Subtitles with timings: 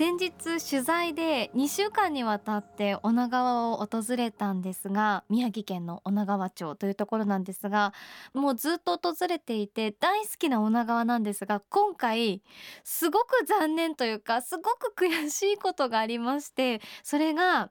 [0.00, 0.32] 先日
[0.66, 7.92] 取材で2週間にわたって女川を訪れたんですが宮城県の女川町というところなんですが
[8.32, 12.40] もうずっと訪れていて大好きな女川なんですが今回
[12.82, 17.70] すごく残念というかすごく悔しいことがありましてそれが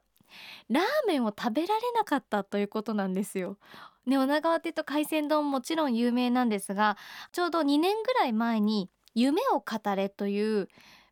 [0.68, 3.56] ラーメンを食べられなかったということなんですよ。
[4.06, 6.96] ね、女川っていうと海鮮丼もちろん有名なんですが
[7.32, 10.68] ちょうど2年ぐらい前に「夢を語れ」という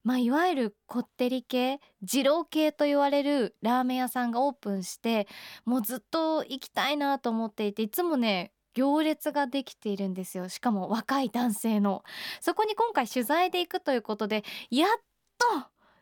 [0.08, 5.28] まあ、いわゆるこってり系二郎系と言われるラーメン屋さんがオープンして
[5.66, 10.48] もうずっと行きたいなと思っていていつもね行列ができているんですよ。
[10.48, 12.04] しかも若い男性の。
[12.40, 14.88] そこに今回取材で行くということでやっ
[15.36, 15.46] と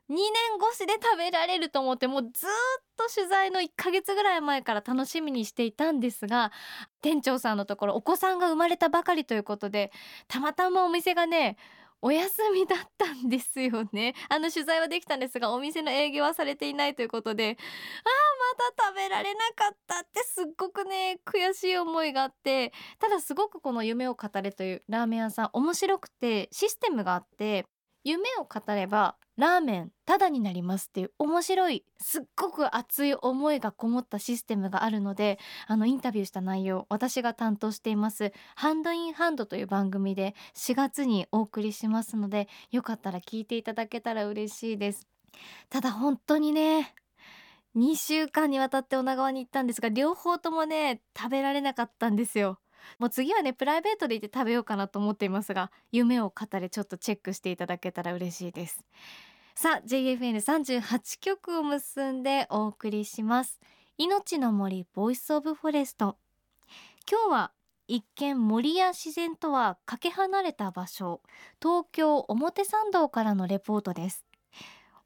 [0.09, 0.19] 2年
[0.71, 2.33] 越しで食べられると思ってもうずっ
[2.97, 6.53] と取材の1ヶ月ぐらい前から楽しみにしていたんですが
[7.03, 9.91] 店長さんのところお子さんが生まれたばかりということで
[10.29, 11.57] たまたまお店がね
[12.03, 14.15] お休みだったんですよね。
[14.29, 18.13] あの取材はできたんですがお店の営業はされていないということでああ
[18.59, 27.67] また食べられなかったってすっごくね悔しい思いがあってただすごくこの夢を語れというラーメン屋さん面白くてシステムがあって
[28.07, 45.09] 夢を語ればラーメンタダになりますっていう面白いすっごく熱い思いがこもったシステムがあるのであのインタビューした内容私が担当していますハンドインハンドという番組で4月にお送りしますのでよかったら聞いていただけたら嬉しいです。
[45.69, 46.95] ただ本当にね
[47.77, 52.61] 2週間にわたって女川に行ったんですが両方ともね食べられなかったんですよ。
[52.99, 58.85] もう次はねプライベートで行って食べようかなと思っていますが夢を語れちょっとチェックしていただけたら嬉しいです。
[59.55, 63.59] さあ JFN38 局を結んでお送りします。
[63.99, 66.19] いのちの森 Voice of Forest。
[67.11, 67.53] 今日は
[67.89, 71.23] 一見森や自然とはかけ離れた場所
[71.63, 74.27] 東京表参道からのレポートです。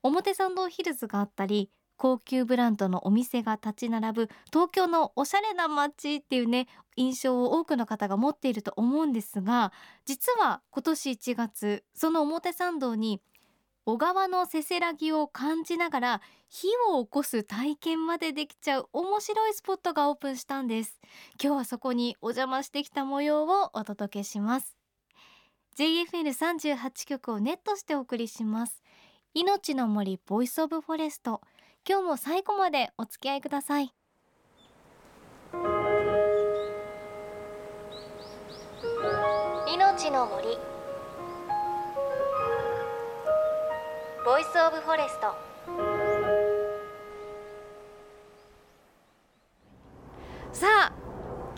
[0.03, 6.66] 表参道ヒルズがあったり高級ブランドのお店が立ち並ぶ東京のおしゃれな街っていうね
[6.97, 9.71] 印象を多くの方が持っていると思うんですが
[10.06, 13.21] 実は今年1月その表参道に
[13.84, 20.99] 小川のせせらぎを感じながら火を起こす体験までできちゃう面白いスポットがオープンしたんです。
[21.43, 24.75] 今日はそこにお邪魔してきた模様をお届けします。
[25.77, 28.83] JFN38 局をネットしてお送りします。
[29.34, 31.41] いのちの森 Voice of Forest。
[31.89, 33.93] 今日も最後までお付き合いください。
[39.67, 40.59] いのちの森。
[44.25, 45.34] Voice of Forest。
[50.53, 51.00] さあ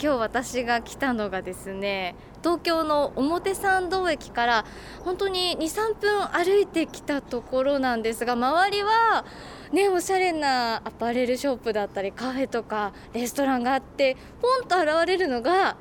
[0.02, 4.64] 今日私が来たのがですね東京の表参道駅から
[5.04, 9.24] 本当に23分歩いてきたところなんですが周りは
[9.72, 15.76] ねおしゃれなアパレルショップだったりカフェとかレストランがあってポンと現れるのが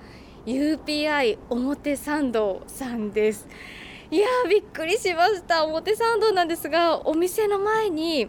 [0.46, 3.48] UPI 表参道さんです。
[4.12, 5.66] いやーびっくりしました。
[5.66, 8.28] 表参道なんですがお店の前に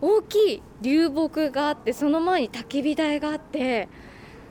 [0.00, 3.88] 大きい流木があってその前に焚き火台があって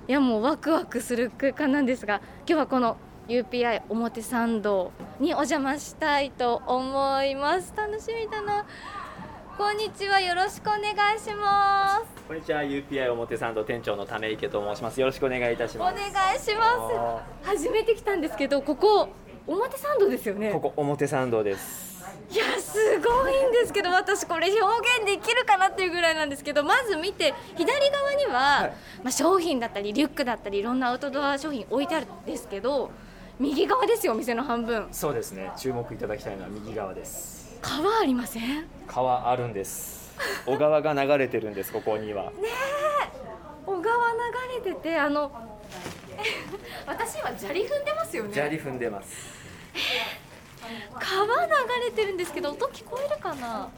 [0.08, 7.74] いやもうワクワクする空間なんですが今日はこの UPI 表参道にお邪魔したいと思います。
[7.76, 8.66] 楽しみだな。
[9.58, 10.20] こんにちは。
[10.20, 10.82] よろしくお願
[11.16, 12.24] いします。
[12.28, 12.62] こんにちは。
[12.62, 15.00] UPI 表参道店長の為池と申します。
[15.00, 15.94] よろしくお願いいたします。
[15.94, 19.10] お願いします初めて来たんですけどここ
[19.48, 20.52] 表参道ですよね。
[20.52, 21.85] ここ表参道です
[22.32, 32.92] いやすごいんですけど私これ表現できるかなっていうぐらいなんですけどまず見て左側には、はい、まあ、商品だったりリュックだったりいろんなアウトドア商品置いてあるんですけど
[33.40, 34.88] 右側ですよお店の半分。
[34.92, 35.52] そうですね。
[35.58, 37.58] 注目いただきたいのは右側です。
[37.62, 38.66] 川ありません？
[38.88, 40.16] 川あるんです。
[40.46, 42.26] 小川が流れてるんですここには。
[42.26, 42.32] ね
[43.66, 45.32] 小川流れててあの
[46.86, 48.34] 私は砂利踏んでますよね。
[48.34, 49.45] 砂利踏んでます
[51.00, 51.52] 川流
[51.86, 53.70] れてるんですけど音聞こえるかな？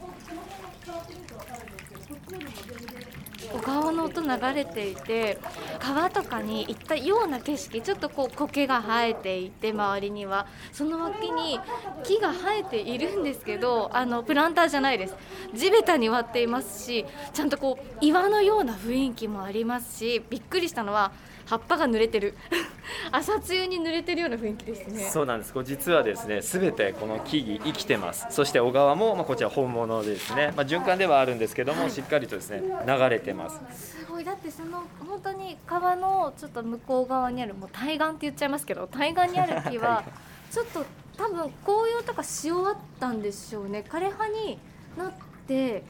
[3.52, 5.38] 小川の音流れていて
[5.78, 10.46] 川とかに行ったような景色ちょっとこう苔が生えていて周りには。
[10.72, 11.60] その脇に
[12.04, 15.16] 木が生えているんですけどあのプランターじゃないです。
[15.54, 21.12] 地べたに割っていますしちゃんとこう岩のような雰囲気もありますしびっくりしたのは
[21.48, 22.34] 葉っぱが濡れてる。
[23.10, 25.08] 朝露に濡れてるような雰囲気ですね。
[25.10, 25.52] そうなんです。
[25.52, 28.26] これ実はですねすべてこの木々生きてます。
[28.30, 33.60] そして小川も、まあ、こちら本物ですね、まあ、循環ではあるんですけども、しっかりとですね流れてます。
[33.98, 34.24] すごい。
[34.24, 40.04] だってその本当に川のちょっと向こう側にあるもう対岸って言っちゃいますけど対岸にある木は
[40.52, 40.84] ちょっと
[41.16, 43.84] 多分紅葉とかし終わったんでしょうね。
[43.88, 44.58] 枯れ葉に
[44.98, 45.12] なっ
[45.46, 45.82] て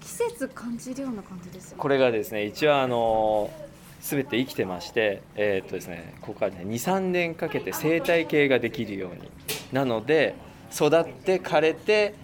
[0.00, 1.82] 季節感じるような感じですよね。
[1.82, 3.50] これがですね一応あの
[4.08, 9.30] 全て生きてまして、えーっとですね、ここから、ね、23年かけて生態系ができるように
[9.72, 10.36] なので
[10.72, 12.14] 育って枯れて、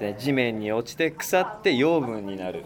[0.00, 2.64] ね、地面に落ちて腐って養分になる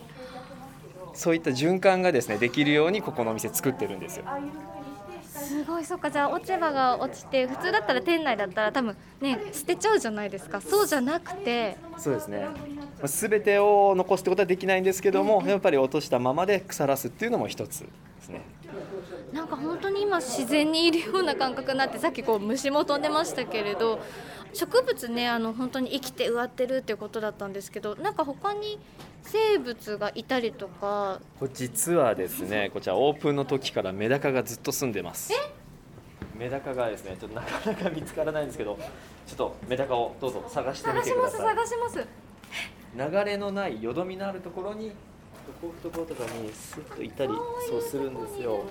[1.14, 4.24] そういった循環がですねできるようにここのお店作ってるんですよ。
[5.46, 6.10] すごいそっか。
[6.10, 10.60] じゃあ落ち葉が落ちて普通だったら店内だったら多分ね捨てちゃうじゃないですか。
[10.60, 11.76] そうじゃなくて。
[11.96, 12.46] そうですね。
[13.04, 17.86] すべてを残すってことはできないんですけどもやっぱり落としたままで腐らすっていうのも一つで
[18.20, 18.42] すね。
[19.32, 24.00] なんか本当に今自然にいるような感覚になってさっきこう虫も飛んでましたけれど
[24.56, 28.78] 植物ねあの本当に生きて植わってるっていうことだったんですけどなんか他に
[29.22, 32.70] 生物がいたりとかこれ実はですね。
[32.72, 35.32] こちらオープンの時からメダカがずっと住んでます。
[36.38, 38.78] メダカがですねちょっとなかなか見つからないんですけど
[39.26, 41.56] ちょっとメダカをどうぞ探してみ探しますてください。
[41.56, 42.06] 探します
[42.96, 44.90] 流れのないよどみのあるところに
[45.60, 47.32] こういうところとかにスッといたり
[47.68, 48.64] そうするんですよ。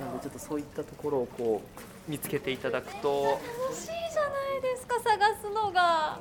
[0.00, 1.62] なのでちょっとそういったところをこ
[2.08, 3.40] う見つけていただくと
[3.70, 6.18] 楽しいじゃないですか探すのが。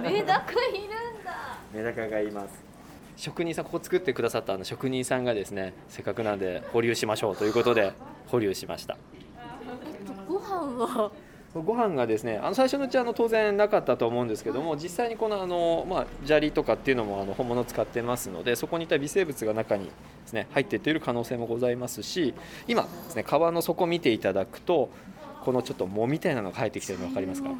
[0.00, 1.58] メダカいるんだ。
[1.72, 2.62] メダカがいます。
[3.16, 7.92] 職人さんここ作ってくださったあの職人さんがですねせっかくなんで保留しましょうということで
[8.26, 8.96] 保留しました。
[10.28, 11.10] ご飯は？
[11.54, 19.90] ご飯がですねあの最初のうちはあの当然なかったと思うんですけども実際にこのあの、まあ、砂利とかっていうのもあの本物を使ってますのでそこにいた微生物が中にで
[20.26, 22.34] すね入っていっている可能性もございますし
[22.66, 24.90] 今ですね川の底見ていただくと
[25.44, 27.48] このちょっと藻みたいなのが生えてきてるの分かりますか？
[27.50, 27.54] ね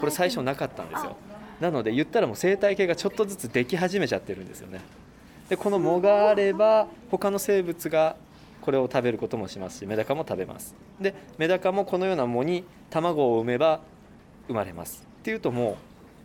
[0.00, 1.16] これ最初なかったんですよ。
[1.60, 4.80] なので言ったらもう生態系がちょっとずつでき始めちゃってるんですよね。
[5.48, 8.16] でこの藻があれば他の生物が
[8.60, 10.74] これを食べることもしますしメダカも食べます。
[11.00, 13.80] でメダカもこのような藻に卵を産めば
[14.46, 15.06] 生まれます。
[15.20, 15.78] っていうとも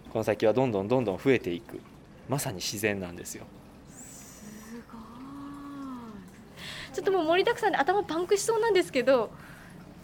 [0.07, 1.79] うこの先はどんどんどんどん増えていく。
[2.29, 3.45] まさに自然なんですよ。
[3.89, 4.43] す
[4.91, 5.01] ごい。
[6.93, 9.29] ちょっともう盛りだくさんで頭パンクしそうなんですけど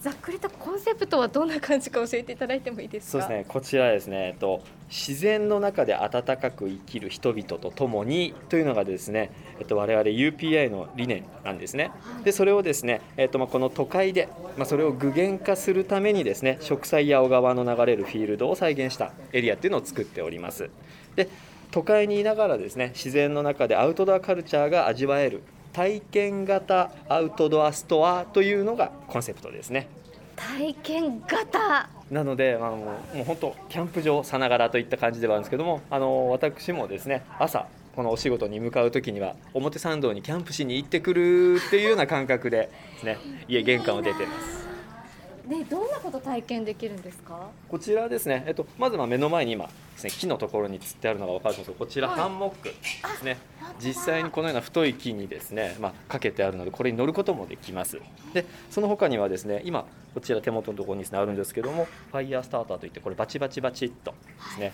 [0.04, 3.12] ざっくりとコンセプトはどんな感じか教えていただいてもいいですか？
[3.14, 11.92] そうですねこちらですね、えっと、自然の中で温かく生きる人々と共にというのがですね、えっと、我々 UPI の理念なんですね。
[12.26, 14.28] でそれをですね、えっと、まあこの都会で、
[14.58, 20.70] まあ、それを具現化するためにですね植栽や小川の流れるフィールドを再現したエリアっていうのを作っております。
[21.16, 21.30] で
[21.72, 29.88] 都会にいながらですね自然の中でアウトドアカルチャーが味わえる体験型アウトドアストアというのがコンセプトですね。
[30.36, 31.90] 体験型。
[32.12, 37.66] なので、あのもう本当キャンプ場さながらといった感じではあるんですけどもあの私もですね朝
[37.96, 43.18] このお仕事に向かう時には表参道にキャンプしに行ってくるっていうような感覚でですね
[43.48, 44.63] 家玄関を出てます
[45.48, 47.50] でどんなこと体験できるんですか？
[47.68, 52.76] こちらですね、えっと、まずまあ目の前に今ですね木のところに吊ってあるのが分かると思うんですけどこちらはいハンモックで
[53.20, 53.38] すね。
[53.80, 58.00] 実際にこのような太い木にですね、まあ、かけてあるのでこれに乗ることもできます。
[58.34, 64.18] でその他にはですね今こちら手元のところにですねあるんですけどもファイヤースターターといってこれバチバチバチっとで
[64.56, 64.74] すね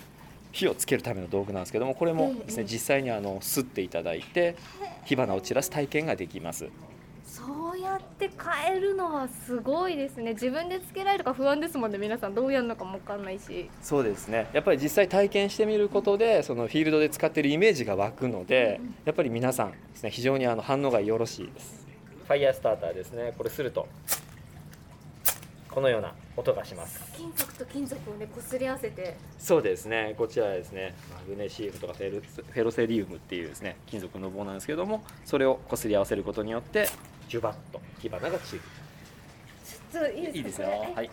[0.52, 2.68] 火をつけるための道具なんですけどもこれもですねええ。
[2.72, 4.56] 実際にあの吸っていただいて
[5.04, 6.68] 火花を散らす体験ができます
[8.00, 8.30] って
[8.64, 10.32] 変えるのはすごいですね。
[10.32, 11.98] 自分でつけられるか不安ですもんね。
[11.98, 13.70] 皆さんどうやるのかも分かんないし。
[13.82, 14.48] そうですね。
[14.52, 21.86] やっぱり実際体験してみることでそのフィールドで使っているイメージが湧くのでやっぱり皆さんですね非常にあの反応がよろしいです。
[22.26, 23.34] ファイヤースターターですね。
[23.36, 23.86] これすると
[25.70, 27.00] このような音がします。
[27.16, 29.16] 金属と金属をね擦り合わせて。
[29.38, 30.14] そうですね。
[30.18, 30.94] こちらはですね。
[31.14, 36.88] マグネシウムとかフェルフェロセリウムっていうですね金属の棒なんですけどもそれを擦り合わせることによって
[37.30, 38.62] ジュバッと火花が散る。
[39.92, 40.42] ちょっといいですかいい。
[40.42, 41.10] ですよはい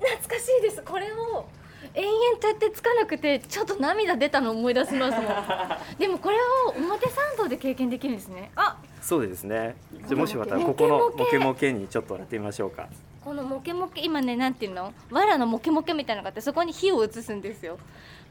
[0.00, 0.82] 懐かしいです。
[0.82, 1.46] これを
[1.94, 5.26] 延々とやってつかなくてちょっと涙出たの思い出しますもん。
[5.98, 8.50] でもこれを表参道で経験できるんですね。
[8.56, 9.76] あそうですね。
[10.08, 12.88] じゃあもしまたモここのケモケモケにちょっとやってみましょうか。
[13.22, 14.94] このモケモケ今ねなんていうの？
[15.10, 17.78] 藁のモケモケみたいなのがあってそこに火を移すんですよ。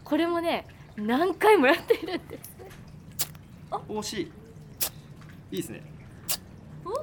[0.03, 0.65] これもね
[0.95, 2.50] 何回もやっているんです
[3.99, 4.31] 惜しい
[5.55, 5.81] いいですね。
[6.85, 6.93] お？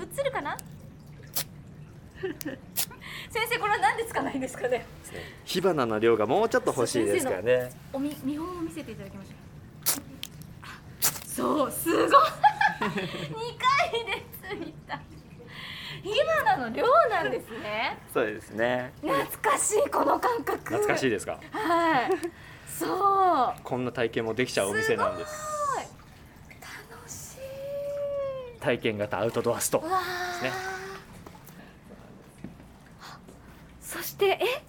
[0.00, 0.56] 映るかな？
[3.30, 4.86] 先生これはなんでつかないんですかね？
[5.44, 9.34] 火花の量がもうちょっと欲しいですからねおみ見本を見せていただきましょう。
[11.26, 12.00] そうすごい。
[12.00, 12.08] 2
[12.80, 12.88] 回
[14.04, 15.00] で着いた。
[16.04, 17.98] 今のの量なんですね。
[18.12, 18.92] そうですね。
[19.00, 20.58] 懐かしいこの感覚。
[20.58, 21.40] 懐かしいですか？
[21.50, 22.10] はい。
[22.68, 23.60] そう。
[23.62, 25.40] こんな体験もできちゃうお店なんですす
[25.74, 25.84] ごい
[26.60, 27.38] 楽しい
[28.64, 30.44] 体験型アウトドアストうわー。
[30.44, 30.52] ね。
[33.82, 34.62] そしてえ？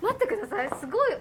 [0.00, 0.70] 待ってください。
[0.78, 1.16] すごい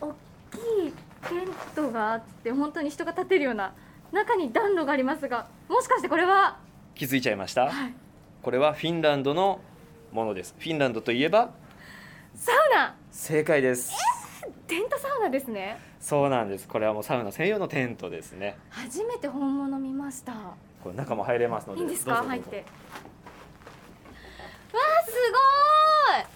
[0.00, 0.56] 大き
[0.88, 0.92] い
[1.28, 3.74] テントがあって本当に人が立てるような
[4.12, 6.58] 中に暖炉がありますがもしかしてこれは？
[6.94, 7.62] 気づいちゃいました？
[7.62, 7.94] はい。
[8.42, 9.60] これはフィンランドの
[10.12, 10.54] ものです。
[10.56, 11.50] フィンランドといえば？
[12.36, 12.94] サウナ。
[13.10, 13.92] 正解です。
[14.68, 15.78] テントサウナですね。
[16.00, 16.68] そうなんです。
[16.68, 18.56] これはもうサウナ専用のテントですね。
[18.68, 20.32] 初めて本物見ました
[20.84, 21.80] これ中も入れますので。
[21.80, 22.22] いいんですか？
[22.22, 22.56] 入って。
[22.58, 22.62] わ
[25.02, 26.26] あすごい。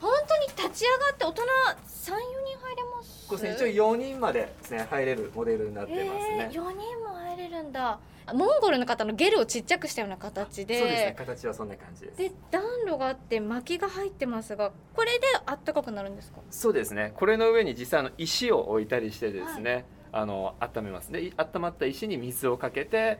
[0.00, 1.42] 本当に立ち上がって大人
[1.86, 3.28] 三四人入れます？
[3.28, 8.00] これ一応4人までですね入れるモデルになってますね、えー、4人も入れるんだ。
[8.34, 10.78] モンゴルの方のゲルをちっちゃくしたような形で。
[10.78, 11.14] そうですね。
[11.18, 12.18] 形はそんな感じです。
[12.18, 16.38] で暖炉があって薪が入ってますがこれであったかくなるんですか？
[16.50, 17.12] そうですね。
[17.16, 21.12] これの上に実際あの石を置いたりしてですね、あの温めます。
[21.12, 23.18] でい温まった石に水をかけて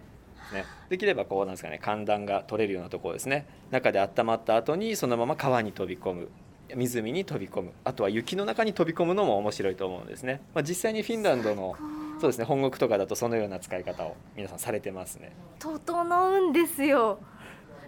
[0.52, 3.46] ね、できればこうなんですかね寒暖が取れるようなところですね。
[3.70, 6.28] 中で温まった後にそのまま川に飛び込む。
[6.75, 7.72] 湖に飛び込む。
[7.84, 11.76] あとは雪の中に飛び込むのも面白いと思うんですね、まあ、実際にフィンランドの
[12.20, 15.32] そうですね本国とかだとそのような使い方を皆さんされてますね。
[15.58, 17.18] 整うんですよ。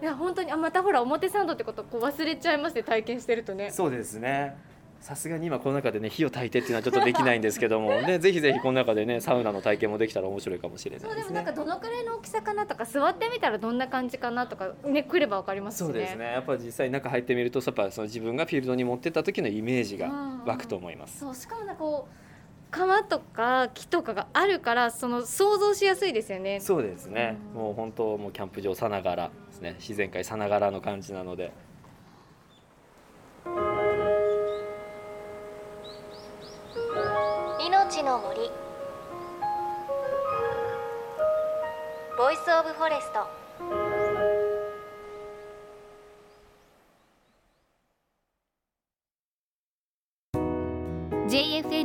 [0.02, 3.70] いや本当にあまたほら表参道ってことこう忘れちゃいますね体験してるとね。
[3.70, 4.56] そうですね
[5.04, 11.00] さすがに今この中でね火を焚いてっていうのはちょっとできないんですけども ねぜひぜひこの中でねサウナの体験もできたら面白いかもしれない。
[11.00, 15.87] ですねそうでもなんかどのくらいの大きさかなとか座ってみたらどんな感じかなとかね来ればわかりますしね。
[15.88, 16.25] そうですね。
[16.25, 21.18] やっぱ実際中入ってみるとやっぱその自分がフィールドに持ってった時のイメージが湧くと思います。
[21.18, 26.61] そうしかもなんかこう川とか木とかがあるからその想像しやすいですよね。
[26.61, 27.37] そうですね。
[27.54, 27.61] うん。
[27.61, 29.75] もう本当もうキャンプ場さながらですね。
[29.80, 31.52] 自然界さながらの感じなので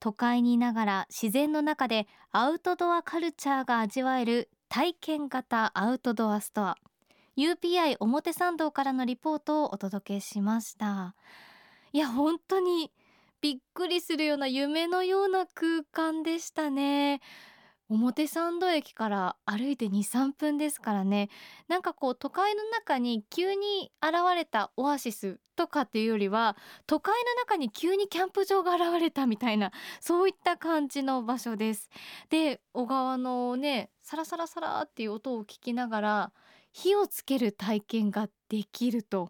[0.00, 6.76] 都会にいながら自然の中でアウトドアカルチャーが味わえる体験型アウトドアストア。
[7.36, 11.14] UPI 表参道からのリポートをお届けしました。
[11.92, 12.92] いや本当に
[13.40, 17.20] びっくりするような夢のような空間でしたね。
[17.88, 21.30] 表参道駅から歩いて23分ですからね。
[21.68, 31.88] なんかこう都会の中に急に現れたオアシスとかっていうよりは都会の中に急にキャンプ場が現れたみたいなそういった感じの場所です。
[32.28, 36.32] で小川のねサラサラサラっていう音を聞きながら
[36.72, 39.28] 火をつける体験ができると。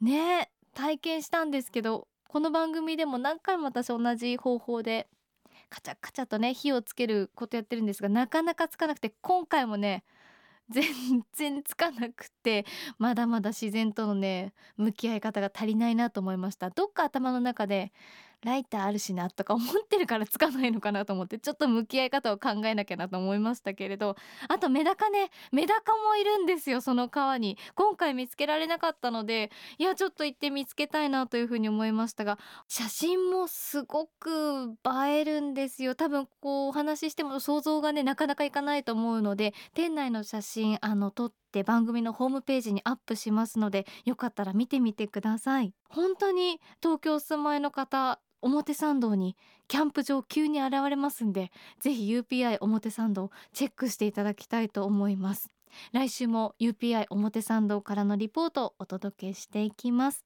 [0.00, 5.08] ね体験したんですけどこの番組でも何回も私同じ方法で
[5.68, 10.04] カチャカチャとね火をつけることやってるんですがなかなかつかなくて今回もね
[10.70, 10.84] 全
[11.32, 12.66] 然つかなくて
[12.98, 16.70] まだまだ自然とのね向き合い方が足りないなと思いました。
[16.70, 17.92] どっか頭の中で
[18.46, 24.14] ライターあるしなとか思ってるからつかないのかなと思ってちょっと向き合い方を考えなきゃなと思いましたけれど
[24.48, 27.58] あとメダカねメダカもいるんですよその川に。
[27.74, 32.38] 今回見つけられなかったのでいやちょっと行って見つけたいなというふうに思いましたが
[32.68, 34.76] 写真もすごく
[35.08, 35.96] 映えるんですよ。
[35.96, 45.72] 多分こうお話ししても想像がねなかなかいかないと思うので店内の写真あの撮って番組のホームページにアップしますのでよかったら見てみてください。
[45.88, 49.36] 本当に東京住まいの方表参道に
[49.68, 55.48] キャンプ場急に現れますんでぜひ UPI 表参道チェックしていただきたいと思います。
[55.92, 60.22] 来週も UPI 表参道からのリポートをお届けしていきます。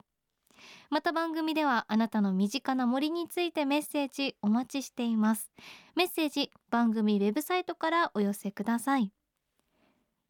[0.89, 5.51] また番組ではあなたの身近な森についてメッセージお待ちしています。
[5.95, 9.11] メッセージ番組ウェブサイトからお寄せください。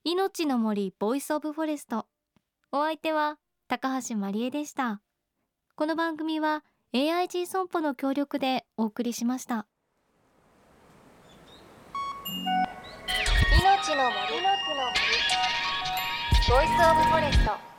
[0.03, 2.08] いのちの森 Voice of Forest。
[2.72, 5.00] お相手は高橋万里恵でした。
[5.75, 9.67] この番組は AIG 損保の協力でお送りしました。
[13.62, 14.15] 命の森。
[16.50, 17.71] ボイスオブフォレスト。